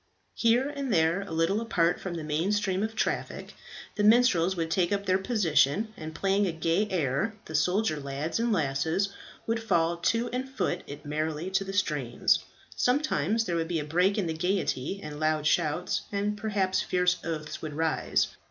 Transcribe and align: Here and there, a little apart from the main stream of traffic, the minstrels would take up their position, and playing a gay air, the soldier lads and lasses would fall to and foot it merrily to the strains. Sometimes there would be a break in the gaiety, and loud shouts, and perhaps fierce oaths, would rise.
Here 0.33 0.67
and 0.67 0.91
there, 0.91 1.21
a 1.21 1.31
little 1.31 1.61
apart 1.61 1.99
from 1.99 2.15
the 2.15 2.23
main 2.23 2.51
stream 2.53 2.81
of 2.81 2.95
traffic, 2.95 3.53
the 3.95 4.03
minstrels 4.03 4.55
would 4.55 4.71
take 4.71 4.91
up 4.91 5.05
their 5.05 5.19
position, 5.19 5.93
and 5.95 6.15
playing 6.15 6.47
a 6.47 6.51
gay 6.51 6.89
air, 6.89 7.35
the 7.45 7.53
soldier 7.53 7.99
lads 7.99 8.39
and 8.39 8.51
lasses 8.51 9.09
would 9.45 9.61
fall 9.61 9.97
to 9.97 10.27
and 10.31 10.49
foot 10.49 10.81
it 10.87 11.05
merrily 11.05 11.51
to 11.51 11.63
the 11.63 11.71
strains. 11.73 12.39
Sometimes 12.75 13.43
there 13.45 13.55
would 13.55 13.67
be 13.67 13.79
a 13.79 13.85
break 13.85 14.17
in 14.17 14.25
the 14.25 14.33
gaiety, 14.33 14.99
and 15.03 15.19
loud 15.19 15.45
shouts, 15.45 16.01
and 16.11 16.35
perhaps 16.35 16.81
fierce 16.81 17.17
oaths, 17.23 17.61
would 17.61 17.73
rise. 17.75 18.29